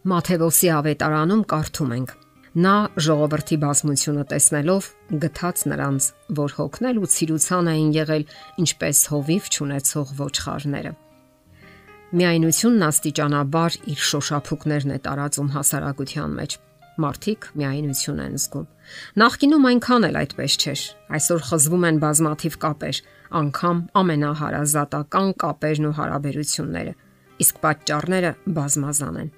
Մաթեոսի 0.00 0.68
ավետարանում 0.72 1.40
կարդում 1.44 1.90
ենք. 1.92 2.12
Նա 2.64 2.74
ժողովրդի 3.04 3.56
բազմությունը 3.60 4.22
տեսնելով 4.30 4.86
գթած 5.22 5.64
նրանց, 5.68 6.04
որ 6.38 6.54
հոգնել 6.56 7.00
ու 7.04 7.08
ցիրուցան 7.14 7.66
էին 7.72 7.90
եղել 7.96 8.24
ինչպես 8.64 9.02
հովիվ 9.12 9.50
ճանաչող 9.54 10.14
ոչխարները։ 10.20 10.92
Միայնությունն 12.16 12.86
աստիճանաբար 12.88 13.76
իր 13.92 14.00
շոշափուկներն 14.08 14.94
է 14.96 14.98
տարածում 15.04 15.52
հասարակության 15.60 16.32
մեջ։ 16.40 16.56
Մարդիկ 17.00 17.44
միայնություն 17.60 18.22
են 18.24 18.40
զգում։ 18.40 18.66
Նախկինում 19.20 19.68
այնքան 19.70 20.06
էլ 20.08 20.18
այդպես 20.20 20.56
չէր։ 20.60 20.86
Այսօր 21.20 21.44
խզվում 21.50 21.84
են 21.90 22.00
բազմաթիվ 22.08 22.56
կապեր, 22.64 23.02
անգամ 23.40 23.84
ամենահարազատական 24.00 25.30
կապերն 25.44 25.90
ու 25.90 25.94
հարաբերությունները։ 26.00 26.96
Իսկ 27.44 27.62
պատճառները 27.68 28.32
բազմազան 28.58 29.20
են։ 29.20 29.30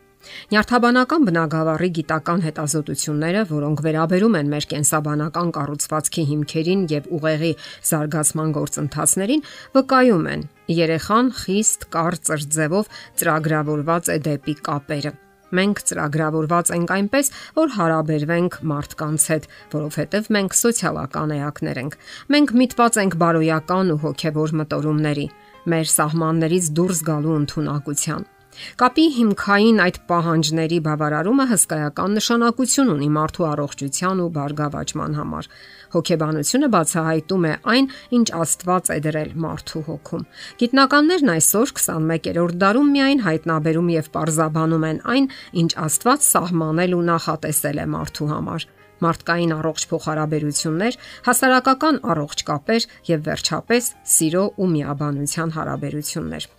Նյարդաբանական 0.53 1.27
բնագավառի 1.29 1.91
գիտական 1.99 2.45
հետազոտությունները, 2.47 3.43
որոնք 3.53 3.83
վերաբերում 3.87 4.39
են 4.43 4.53
մեր 4.53 4.69
կենսաբանական 4.73 5.51
կառուցվածքի 5.57 6.25
հիմքերին 6.31 6.85
եւ 6.93 7.11
ուղեղի 7.19 7.53
զարգացման 7.91 8.55
գործընթացներին, 8.59 9.45
վկայում 9.79 10.31
են, 10.37 10.47
երեխան 10.83 11.35
խիստ 11.43 11.91
կարծր 11.97 12.49
ձևով 12.57 12.97
ծրագրավորված 13.23 14.11
է 14.13 14.19
դեպի 14.31 14.57
կապերը։ 14.71 15.15
Մենք 15.53 15.81
ծրագրավորված 15.89 16.71
ենք 16.73 16.93
այնպես, 16.97 17.31
որ 17.59 17.73
հարաբերվենք 17.77 18.55
մարդկանց 18.73 19.27
հետ, 19.33 19.49
որովհետև 19.75 20.31
մենք 20.39 20.57
սոցիալական 20.63 21.35
էակներ 21.37 21.81
ենք։ 21.83 21.99
Մենք 22.33 22.55
միտված 22.63 23.01
ենք 23.05 23.19
բարոյական 23.21 23.93
ու 23.93 24.01
հոգեվոր 24.07 24.55
մտորումների, 24.63 25.27
մեր 25.73 25.91
սահմաններից 25.93 26.71
դուրս 26.81 27.09
գալու 27.13 27.41
ընտունակության։ 27.43 28.32
Կապի 28.81 29.05
հիմքային 29.17 29.79
այդ 29.83 29.99
պահանջների 30.11 30.79
բավարարումը 30.87 31.47
հսկայական 31.53 32.17
նշանակություն 32.19 32.91
ունի 32.93 33.09
մարդու 33.17 33.47
առողջության 33.49 34.21
ու 34.23 34.29
բարգավաճման 34.37 35.17
համար։ 35.19 35.49
Հոգեբանությունը 35.95 36.69
բացահայտում 36.75 37.47
է 37.49 37.55
այն, 37.73 37.89
ինչ 38.19 38.27
Աստված 38.43 38.93
է 38.93 38.99
դրել 39.07 39.33
մարդու 39.47 39.83
հոգում։ 39.89 40.27
Գիտնականներն 40.63 41.33
այսօր 41.33 41.75
21-րդ 41.81 42.61
դարում 42.63 42.93
միայն 42.97 43.25
հայտնաբերում 43.27 43.91
եւ 43.97 44.13
parzabանում 44.17 44.87
են 44.93 45.03
այն, 45.17 45.29
ինչ 45.65 45.71
Աստված 45.89 46.29
սահմանել 46.29 46.97
ու 46.97 47.05
նախատեսել 47.13 47.83
է 47.83 47.87
մարդու 47.97 48.31
համար 48.37 48.71
մարդկային 49.03 49.53
առողջ 49.57 49.87
փոխհարաբերություններ, 49.91 50.99
հասարակական 51.27 52.01
առողջ 52.15 52.47
կապեր 52.53 52.89
եւ 53.11 53.29
վերջապես 53.29 53.93
սիրո 54.15 54.49
ու 54.63 54.73
միաբանության 54.79 55.57
հարաբերություններ 55.59 56.53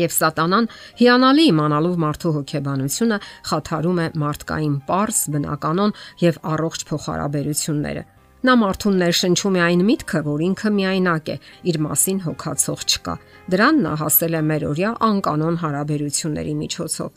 եւ 0.00 0.14
սատանան 0.16 0.68
հիանալի 1.02 1.44
իմանալով 1.52 2.00
մարդու 2.06 2.34
հոգեբանությունը 2.38 3.20
խաթարում 3.50 4.02
է 4.02 4.08
մարդկային 4.22 4.80
པարս 4.88 5.22
բնականon 5.36 5.94
եւ 6.22 6.42
առողջ 6.54 6.88
փոխհարաբերությունները 6.92 8.04
Նա 8.42 8.56
մարդուն 8.58 8.96
ներշնչում 8.98 9.54
է 9.54 9.60
այն 9.62 9.82
միտքը, 9.86 10.20
որ 10.26 10.40
ինքը 10.42 10.70
միայնակ 10.74 11.28
է, 11.30 11.34
իր 11.70 11.76
մասին 11.84 12.16
հոգացող 12.24 12.80
չկա։ 12.90 13.14
Դրան 13.54 13.78
նա 13.84 13.92
հասել 14.00 14.34
է 14.34 14.40
մերօրյա 14.48 14.90
անկանոն 15.06 15.58
հարաբերությունների 15.62 16.54
միջոցով, 16.62 17.12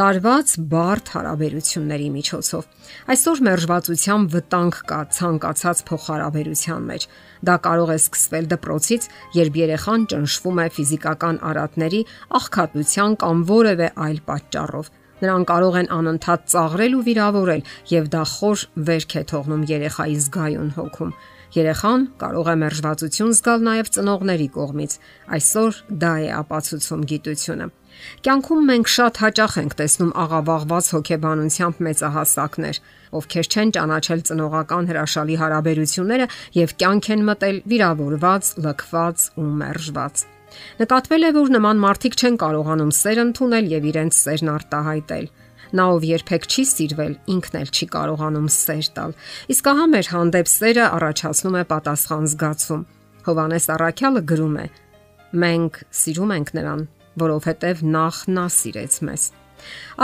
լարված 0.00 0.54
բարդ 0.72 1.12
հարաբերությունների 1.16 2.08
միջոցով։ 2.16 2.64
Այսօր 3.12 3.44
մերժվածության 3.48 4.26
վտանգ 4.32 4.80
կա 4.88 5.00
ցանկացած 5.20 5.84
փոխհարաբերության 5.92 6.90
մեջ։ 6.94 7.08
Դա 7.44 7.56
կարող 7.68 7.92
է 7.92 7.98
սկսվել 8.00 8.50
դպրոցից, 8.56 9.08
երբ 9.44 9.62
երեխան 9.64 10.10
ճնշվում 10.14 10.64
է 10.64 10.68
ֆիզիկական 10.80 11.40
արատների, 11.52 12.04
աղքատության 12.40 13.20
կամ 13.20 13.48
որևէ 13.52 13.88
այլ 14.08 14.20
պատճառով 14.32 14.94
Նրան 15.24 15.44
կարող 15.48 15.78
են 15.80 15.92
անընդհատ 15.98 16.50
ծաղրել 16.52 16.96
ու 16.98 17.04
վիրավորել, 17.08 17.62
եւ 17.94 18.10
դա 18.12 18.24
խոր 18.34 18.64
վերք 18.88 19.14
է 19.14 19.22
թողնում 19.30 19.62
երեխայի 19.70 20.18
զգայուն 20.24 20.74
հոգում։ 20.76 21.14
Երեխան 21.54 22.04
կարող 22.18 22.48
է 22.50 22.54
մերժվածություն 22.64 23.32
զգալ 23.38 23.60
նաև 23.68 23.90
ծնողների 23.94 24.48
կողմից։ 24.56 24.96
Այսօր 25.36 25.78
դա 26.02 26.12
է 26.24 26.28
ապացուցում 26.40 27.04
գիտությունը։ 27.14 27.68
Կյանքում 28.26 28.66
մենք 28.70 28.90
շատ 28.90 29.20
հաճախ 29.22 29.56
ենք 29.62 29.76
տեսնում 29.78 30.12
աղավաղված 30.24 30.90
հոգեբանությամբ 30.96 31.82
մեծահասակներ, 31.86 32.82
ովքեր 33.22 33.50
չեն 33.54 33.74
ճանաչել 33.78 34.26
ծնողական 34.34 34.90
հրաշալի 34.90 35.40
հարաբերությունները 35.44 36.30
եւ 36.58 36.78
կյանք 36.82 37.10
են 37.14 37.26
մտել 37.30 37.64
վիրավորված, 37.70 38.54
լքված 38.66 39.28
ու 39.38 39.50
մերժված։ 39.62 40.33
Նկատվել 40.80 41.26
է, 41.28 41.30
որ 41.36 41.52
նման 41.54 41.80
մարդիկ 41.84 42.14
չեն 42.20 42.36
կարողանում 42.42 42.92
սեր 42.98 43.20
ընդունել 43.24 43.70
եւ 43.74 43.88
իրենց 43.90 44.18
սերն 44.24 44.50
արտահայտել։ 44.54 45.26
Նա 45.74 45.84
ով 45.90 46.04
երբեք 46.06 46.44
չի 46.46 46.64
սիրվել, 46.70 47.14
ինքն 47.34 47.56
էլ 47.60 47.70
չի 47.74 47.86
կարողանում 47.94 48.48
սեր 48.54 48.88
տալ։ 48.94 49.14
Իսկ 49.54 49.70
ահա 49.74 49.86
մեր 49.94 50.10
հանդեպ 50.14 50.50
սերը 50.54 50.84
առաջացնում 50.98 51.56
է 51.58 51.62
պատասխան 51.74 52.28
զգացում։ 52.34 52.84
Հովանես 53.24 53.66
Առաքյալը 53.74 54.22
գրում 54.30 54.58
է. 54.60 54.66
Մենք 55.44 55.80
սիրում 56.04 56.34
ենք 56.34 56.52
նրան, 56.54 56.84
որովհետև 57.24 57.82
նախ 57.94 58.20
նա 58.34 58.44
սիրեց 58.54 58.98
մեզ։ 59.08 59.24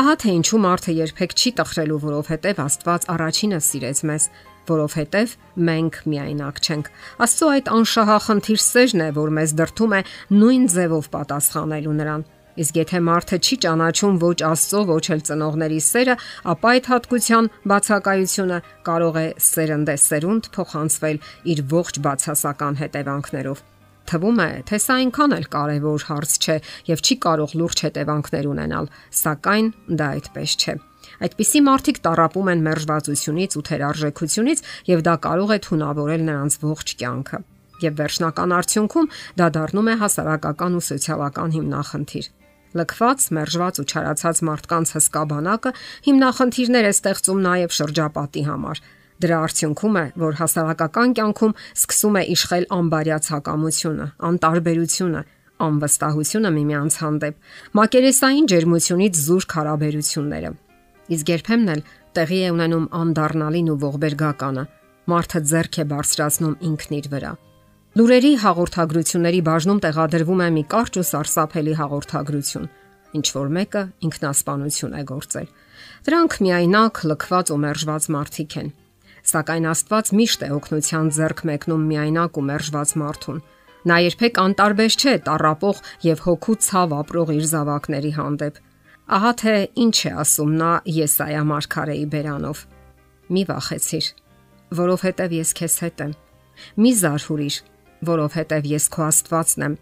Ահա 0.01 0.15
թե 0.23 0.35
ինչու 0.41 0.61
մարդը 0.65 0.93
երբեք 0.97 1.35
չի 1.37 1.51
տխրելու, 1.61 1.99
որովհետև 2.07 2.63
Աստված 2.65 3.07
առաջինը 3.15 3.61
սիրեց 3.67 4.03
մեզ 4.11 4.27
որովհետև 4.69 5.33
մենք 5.71 5.97
միայնակ 6.11 6.61
չենք։ 6.61 6.91
Աստծո 7.25 7.49
այդ 7.55 7.71
անշահախնդիր 7.77 8.61
սերն 8.65 9.07
է, 9.07 9.09
որ 9.21 9.33
մեզ 9.39 9.57
դրթում 9.61 9.97
է 9.97 10.03
նույն 10.37 10.69
ձևով 10.75 11.09
պատասխանելու 11.15 11.97
նրան։ 12.01 12.29
Իսկ 12.61 12.79
եթե 12.81 12.99
մարդը 13.07 13.37
չի 13.41 13.57
ճանաչում 13.65 14.17
ոչ 14.21 14.39
Աստծո, 14.51 14.81
ոչ 14.91 15.05
էլ 15.15 15.23
ծնողների 15.31 15.81
սերը, 15.87 16.17
ապա 16.53 16.73
այդ 16.75 16.91
հատկության 16.91 17.51
բացակայությունը 17.73 18.59
կարող 18.91 19.19
է 19.21 19.27
սերնդե 19.47 19.97
սերունդ 20.05 20.51
փոխանցվել 20.59 21.23
իր 21.55 21.65
ողջ 21.71 22.03
բացասական 22.05 22.81
հետևանքներով 22.83 23.67
թվում 24.11 24.41
է, 24.43 24.51
թե 24.67 24.79
սա 24.83 24.95
այնքան 25.05 25.35
էլ 25.37 25.45
կարևոր 25.55 26.07
հարց 26.11 26.37
չէ 26.43 26.57
եւ 26.91 27.07
չի 27.07 27.17
կարող 27.27 27.57
լուրջ 27.63 27.87
հետևանքներ 27.87 28.53
ունենալ, 28.57 28.93
սակայն 29.23 29.75
դա 30.01 30.15
այդպես 30.19 30.57
չէ։ 30.59 30.81
Այդպիսի 31.21 31.61
մարդիկ 31.67 32.03
տարապում 32.07 32.51
են 32.55 32.65
մերժվածությունից 32.67 33.57
ու 33.61 33.65
թերարժեքությունից 33.71 34.63
եւ 34.91 35.03
դա 35.11 35.15
կարող 35.27 35.51
է 35.51 35.59
թունավորել 35.67 36.23
նրանց 36.31 36.59
ողջ 36.65 36.95
կյանքը։ 37.01 37.41
Եվ 37.81 37.95
վերջնական 38.01 38.55
արդյունքում 38.61 39.11
դա 39.41 39.47
դառնում 39.57 39.91
է 39.91 39.95
հասարակական 40.05 40.77
ու 40.77 40.85
սոցիալական 40.91 41.55
հիմնախնդիր։ 41.57 42.27
Լքված, 42.71 43.25
մերժված 43.35 43.81
ու 43.83 43.87
չարացած 43.91 44.41
մարդկանց 44.47 44.93
հսկա 44.95 45.23
բանակը 45.31 45.71
հիմնախնդիրներ 46.07 46.87
է 46.87 46.93
ստեղծում 46.95 47.41
նաև 47.47 47.75
շրջապատի 47.81 48.43
համար։ 48.47 48.83
Դրա 49.21 49.39
արդյունքում 49.47 49.97
է, 50.01 50.05
որ 50.23 50.39
հասարակական 50.39 51.11
կյանքում 51.19 51.57
սկսում 51.81 52.17
է 52.21 52.23
իշխել 52.37 52.65
անբարյացակամությունը, 52.79 54.07
անտարբերությունը, 54.31 55.23
անվստահությունը 55.67 56.53
միմյանց 56.57 56.97
հանդեպ, 57.05 57.37
մակերեսային 57.81 58.51
ջերմությունից 58.55 59.23
զուրկ 59.27 59.57
հարաբերությունները։ 59.61 60.57
Իսկ 61.11 61.31
երբեմն 61.35 61.71
էլ 61.75 61.81
տեղի 62.17 62.41
է 62.41 62.51
ունենում 62.55 62.91
անդառնալին 63.01 63.71
ու 63.71 63.79
ողբերգականը։ 63.85 64.65
Մարդը 65.11 65.41
ձեռք 65.51 65.79
է 65.81 65.85
բարձրացնում 65.91 66.59
ինքն 66.71 66.97
իր 67.01 67.07
վրա։ 67.15 67.33
Լուրերի 67.99 68.33
հաղորդագրությունների 68.45 69.41
բաժնում 69.51 69.81
տեղադրվում 69.83 70.43
է 70.45 70.49
մի 70.55 70.63
կարճ 70.71 70.99
ու 71.01 71.07
սարսափելի 71.11 71.73
հաղորդագրություն, 71.81 72.69
ինչ 73.19 73.27
որ 73.35 73.49
մեկը 73.57 73.83
ինքնասպանություն 74.07 74.95
է 74.95 75.03
գործել։ 75.11 75.49
Դրանք 76.07 76.37
միայնակ 76.47 77.03
լքված 77.11 77.51
ու 77.51 77.59
մերժված 77.67 78.07
մարդիկ 78.15 78.55
են։ 78.61 78.71
Սակայն 79.31 79.67
Աստված 79.75 80.13
միշտ 80.21 80.45
է 80.47 80.49
օգնության 80.55 81.11
ձեռք 81.19 81.43
մեկնում 81.51 81.83
միայնակ 81.91 82.39
ու 82.41 82.47
մերժված 82.51 82.95
մարդուն։ 83.03 83.43
Նա 83.91 83.97
երբեք 84.07 84.41
անտարբեր 84.45 84.97
չէ 85.01 85.15
տարապող 85.27 85.83
եւ 86.07 86.23
հոգու 86.31 86.57
ցավ 86.71 86.95
ապրող 87.01 87.33
իր 87.37 87.45
զավակների 87.51 88.13
հանդեպ։ 88.17 88.65
Ահա 89.11 89.31
թե 89.41 89.53
ինչ 89.83 89.97
է 90.07 90.11
ասում 90.23 90.51
նա 90.61 90.71
Եսայա 90.87 91.41
մարգարեի 91.51 92.05
բերանով. 92.13 92.59
Մի 93.35 93.43
վախեցիր, 93.49 94.07
որովհետև 94.81 95.35
ես 95.35 95.51
քեզ 95.59 95.75
հետ 95.83 96.03
եմ։ 96.05 96.13
Մի 96.85 96.93
զարհուրիր, 97.01 97.57
որովհետև 98.11 98.69
ես 98.71 98.87
քո 98.95 99.03
Աստվածն 99.09 99.67
եմ։ 99.67 99.75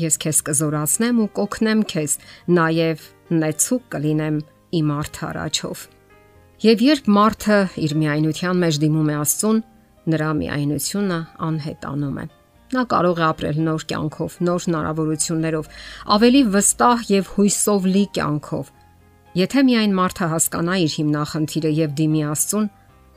Ես 0.00 0.16
քեզ 0.24 0.42
կզորացնեմ 0.48 1.20
ու 1.20 1.28
կօգնեմ 1.36 1.84
քեզ, 1.92 2.16
նաև 2.56 3.06
նեցուկ 3.36 3.86
կլինեմ 3.92 4.42
իմ 4.80 4.92
արթարաչով։ 4.96 5.86
Եվ 6.64 6.84
երբ 6.88 7.14
մարդը 7.20 7.62
իր 7.84 7.96
միայնության 8.00 8.64
մեջ 8.64 8.80
դիմում 8.80 9.12
է 9.12 9.20
Աստծուն, 9.20 9.64
նրա 10.08 10.30
միայնությունը 10.40 11.20
անհետանում 11.50 12.20
է։ 12.24 12.30
Նա 12.70 12.84
կարող 12.90 13.18
է 13.18 13.24
ապրել 13.26 13.56
նոր 13.66 13.84
կյանքով, 13.90 14.34
նոր 14.46 14.66
հնարավորություններով, 14.66 15.70
ավելի 16.16 16.42
վստահ 16.54 17.00
եւ 17.10 17.30
հույսով 17.34 17.88
լի 17.94 18.04
կյանքով։ 18.18 18.70
Եթե 19.40 19.64
միայն 19.70 19.96
մարդը 19.98 20.28
հասկանա 20.30 20.76
իր 20.84 20.94
հիմնախնդիրը 21.00 21.72
եւ 21.80 21.96
դիմի 21.98 22.22
Աստծուն, 22.30 22.68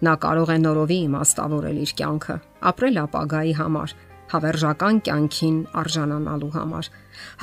նա 0.03 0.13
կարող 0.23 0.49
է 0.53 0.57
նորովի 0.63 0.97
իմաստավորել 1.03 1.77
իր 1.83 1.93
կյանքը, 2.01 2.37
ապրել 2.73 2.97
ապագայի 3.03 3.53
համար, 3.61 3.93
հավերժական 4.33 5.01
կյանքին 5.05 5.57
արժանանալու 5.83 6.51
համար։ 6.57 6.89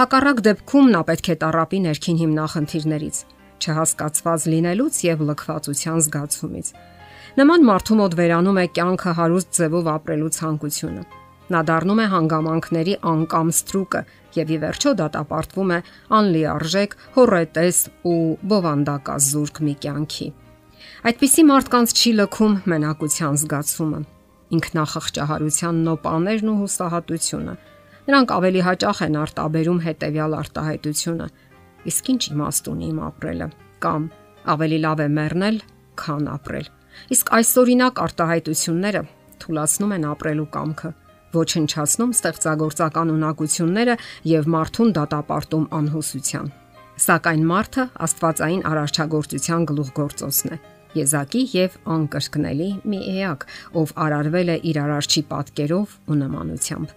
Հակառակ 0.01 0.43
դեպքում 0.51 0.91
նա 0.95 1.03
պետք 1.11 1.31
է 1.31 1.37
տարապի 1.45 1.81
ներքին 1.87 2.21
հիմնախնդիրներից։ 2.25 3.23
չհասկացված 3.61 4.49
լինելուց 4.51 5.01
եւ 5.07 5.25
լքվածության 5.31 6.03
զգացումից։ 6.09 6.75
Նման 7.39 7.67
մարդու 7.71 7.99
մոտ 8.01 8.19
վերանում 8.21 8.61
է 8.65 8.67
կյանքը 8.81 9.17
հարուստ 9.21 9.57
ձևով 9.61 9.91
ապրելու 10.01 10.35
ցանկությունը։ 10.41 11.20
Նա 11.51 11.61
դառնում 11.67 12.01
է 12.01 12.05
հանգամանքների 12.13 12.93
անկամ 13.11 13.49
ստրուկը 13.51 14.01
եւ 14.37 14.51
ի 14.55 14.59
վերջո 14.63 14.91
դատապարտվում 15.01 15.73
է 15.75 15.79
անլիարժեք, 16.19 16.93
հորետես 17.17 17.81
ու 18.07 18.21
բովանդակած 18.53 19.27
զուրկ 19.31 19.59
մի 19.67 19.75
կյանքի։ 19.83 20.29
Այդպիսի 21.11 21.45
մարդկանց 21.51 21.95
չի 21.97 22.13
լքում 22.21 22.55
մենակության 22.71 23.41
զգացումը, 23.43 24.01
ինքնախղճահարության 24.61 25.83
նոպաներն 25.91 26.53
ու 26.55 26.57
հուսահատությունը։ 26.61 27.55
Նրանք 28.11 28.33
ավելի 28.39 28.65
հաճախ 28.71 29.03
են 29.11 29.21
արտաբերում 29.27 29.83
հետեւյալ 29.91 30.33
արտահայտությունը. 30.41 31.27
իսկ 31.91 32.05
ինչ 32.13 32.23
իմաստ 32.31 32.65
ունի 32.71 32.87
իմ 32.93 32.99
ապրելը 33.11 33.47
կամ 33.81 34.03
ավելի 34.55 34.79
լավ 34.85 34.99
է 35.01 35.09
մեռնել, 35.17 35.57
քան 36.01 36.25
ապրել։ 36.37 36.67
Իսկ 37.15 37.27
այսօրինակ 37.41 38.03
արտահայտությունները 38.05 39.03
թույլաtsնում 39.41 39.95
են 39.97 40.05
ապրելու 40.11 40.51
կամքը 40.57 40.91
ոչնչացնում 41.35 42.15
ստեղծագործական 42.17 43.13
ունակությունները 43.15 43.97
եւ 44.31 44.49
մարդուն 44.55 44.93
դատապարտում 44.99 45.67
անհուսության։ 45.81 46.51
Սակայն 47.01 47.45
մարդը 47.49 47.85
Աստվածային 48.07 48.65
արարչագործության 48.71 49.63
գլուխգործոցն 49.71 50.51
է։ 50.51 50.59
Եզակի 51.01 51.43
եւ 51.55 51.77
անկրկնելի 51.95 52.71
մի 52.91 53.01
էակ, 53.21 53.47
ով 53.79 53.93
արարվել 54.05 54.51
է 54.51 54.57
իր 54.71 54.81
արարչի 54.85 55.23
պատկերով 55.31 55.95
ու 56.11 56.19
նմանությամբ։ 56.21 56.95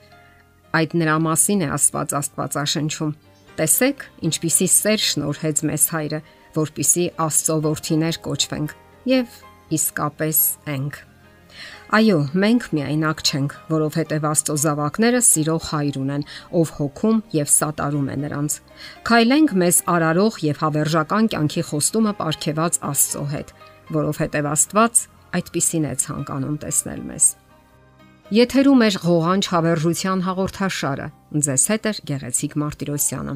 Այդ 0.74 0.98
նրա 0.98 1.16
մասին 1.28 1.62
է 1.62 1.70
Աստված 1.78 2.18
Աստվածաշնչում։ 2.20 3.16
Տեսեք, 3.54 4.06
ինչպիսի 4.28 4.68
սեր 4.74 5.04
շնորհեց 5.14 5.64
մեզ 5.70 5.88
Հայրը, 5.94 6.22
որpիսի 6.58 7.08
Աստծո 7.30 7.58
որդիներ 7.70 8.22
կոչվենք 8.26 8.78
եւ 9.14 9.42
իսկապես 9.78 10.46
ենք։ 10.74 11.04
Այո, 11.94 12.18
մենք 12.44 12.64
միայնակ 12.74 13.22
չենք, 13.24 13.56
որովհետև 13.70 14.26
Աստծո 14.30 14.56
զավակները 14.64 15.22
սիրող 15.28 15.68
հայր 15.70 16.00
ունեն, 16.02 16.26
ով 16.60 16.72
հոգում 16.80 17.22
եւ 17.38 17.52
սատարում 17.54 18.10
է 18.10 18.18
նրանց։ 18.24 18.58
Քայլենք 19.10 19.54
մեզ 19.62 19.78
արարող 19.94 20.42
եւ 20.48 20.64
հավերժական 20.64 21.30
կյանքի 21.34 21.64
խոստումը 21.70 22.14
ապարգեված 22.14 22.82
Աստծո 22.90 23.24
հետ, 23.34 23.56
որովհետև 23.94 24.52
Աստված 24.54 25.06
այդպիսին 25.38 25.88
է 25.90 25.96
ցանկանում 26.04 26.60
տեսնել 26.66 27.02
մեզ։ 27.14 27.32
Եթերում 28.34 28.82
է 28.82 28.90
ղողանջ 29.04 29.48
հավերժության 29.54 30.22
հաղորդաշարը։ 30.26 31.08
Ձեզ 31.44 31.66
հետ 31.74 31.90
է 31.90 31.92
Գեղեցիկ 32.10 32.56
Մարտիրոսյանը։ 32.64 33.36